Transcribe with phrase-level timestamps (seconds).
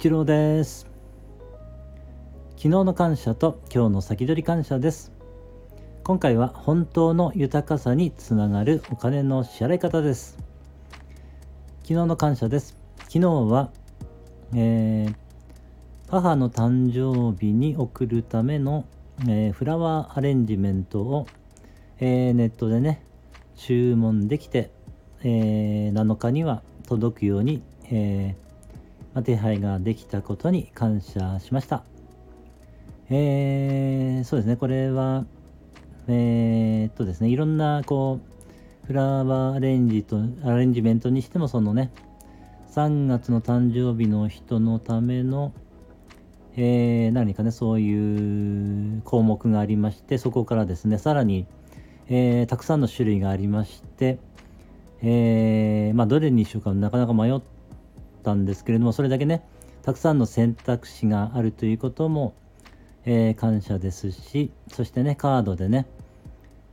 [0.00, 0.86] 一郎です
[2.52, 5.12] 昨日の感謝と今日の先取り感謝です
[6.04, 10.38] 今回は本当の豊かさにつながるお金の支払い方です
[11.82, 13.72] 昨日の感謝です昨日は、
[14.54, 15.14] えー、
[16.08, 18.86] 母の誕生日に送るための、
[19.28, 21.26] えー、フラワーアレンジメントを、
[21.98, 23.04] えー、ネットでね
[23.54, 24.70] 注文できて、
[25.22, 28.49] え7日には届くように、えま
[29.24, 31.82] 手配ができたことに感謝しました。
[33.10, 35.24] えー、そうですね、これは、
[36.06, 38.20] えー、っとですね、いろんな、こ
[38.84, 41.90] う、フラワーアレンジと、アレンジメントにしても、そのね、
[42.72, 45.52] 3月の誕生日の人のための、
[46.56, 51.46] えー、何かね、そういう項目がありまして、そこからですね、さらに、
[52.08, 54.18] えー、たくさんの種類がありまして、
[55.02, 56.90] えー、まあ、どれにしようかな。
[56.90, 57.59] かなか迷って
[58.20, 59.42] ったんですけれども、それだけね、
[59.82, 62.34] たくさんの選択肢があるということも、
[63.04, 65.86] えー、感謝ですし、そしてね、カードでね、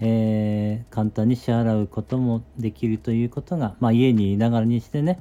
[0.00, 5.20] えー、簡単に支払うこともできるということが、まあ、家にいながらにしてね、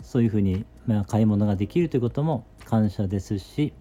[0.00, 3.72] そういうふうに、まあ、買い物ができるということも感謝ですし、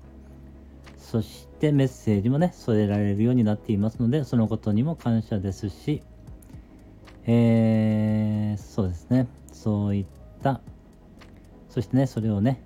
[0.97, 6.01] そしてメッセージもね、添えられるようになっていますので、そのことにも感謝ですし、
[7.25, 7.33] えー、
[11.73, 12.61] そしてね、それをね、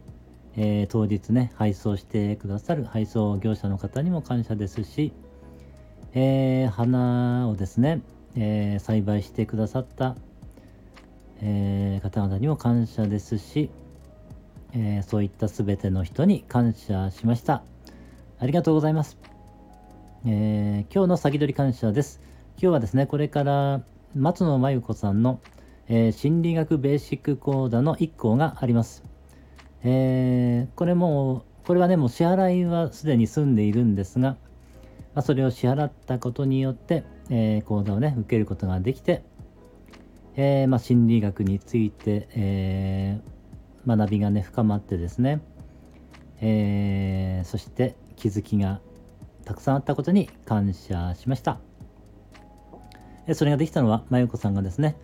[0.58, 5.14] えー、当日ね、配送してくださる配送業者の方にも感謝ですし、
[6.14, 8.02] えー、花をですね、
[8.36, 10.17] えー、栽培してくださった、
[11.41, 13.69] え方々にも感謝ですし、
[14.73, 17.64] えそういった全ての人に感謝しました。
[18.39, 19.17] ありがとうございます。
[20.25, 22.19] え今日の先取り感謝です。
[22.58, 23.81] 今日はですね、これから
[24.16, 25.39] 松野真由子さんの、
[25.89, 29.03] え心理学ベーシック講座の1項があります。
[29.83, 34.37] えー、これも、これはね、もう支払いはすでに済んでいるんですが、
[35.14, 39.23] まあ、それを支払ったことによって、えー、講座をね、受けることができて、
[40.36, 45.42] えー、まあ、心理学について、えー、学びがね、深まってですね、
[46.42, 48.80] え、そして気づきが
[49.45, 51.59] たくさんあったことに感謝しました。
[53.33, 54.95] それができたのは、まゆこさんがですね、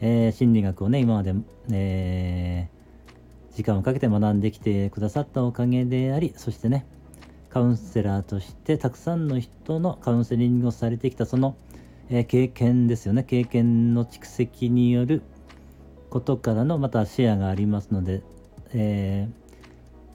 [0.00, 1.34] えー、心理学をね、今まで、
[1.70, 6.86] えー、時間をかけて学んできてくださったおかげであり、そしてね、
[7.50, 11.56] カウンセラーとしてたくさんの人のカウンセリングをされてきたその、
[12.08, 15.22] えー、経験ですよね、経験の蓄積による
[16.08, 18.22] ことからのまたシェアがありますので、
[18.72, 19.28] え、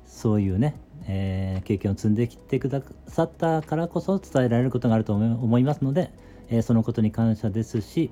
[0.07, 0.75] そういうね、
[1.07, 6.11] え、経験を積んできてくださったからこそ伝えられることがあると思いますので、
[6.49, 8.11] えそのことに感謝ですし、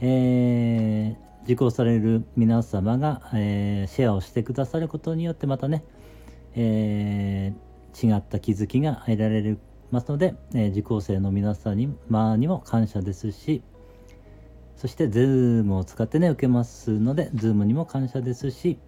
[0.00, 5.82] えー受講される皆様が、えー、シェアをしてくださることによってまたね、
[6.54, 9.56] えー、違った気づきが得られ
[9.90, 13.62] ますので、え、受講生の皆さんに,、まあ、にも感謝ですし
[14.76, 18.78] そして Zoom を使ってね受けますので Zoom にも感謝ですし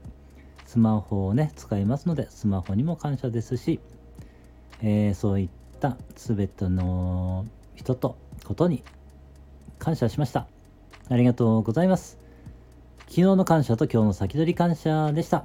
[0.67, 3.81] スマホをね使いますのでスマホにも感謝ですし、
[4.83, 5.49] え、そういっ
[5.81, 8.85] た全ての人とことに
[9.79, 10.47] 感謝しました。
[11.09, 12.23] ありがとうございます
[13.13, 15.45] 昨日の感謝と今日の先取り感謝でした。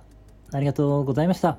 [0.53, 1.57] ありがとうございました。